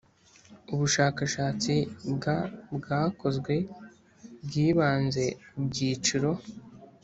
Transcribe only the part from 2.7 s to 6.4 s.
bwakozwe bwibanze ku byiciro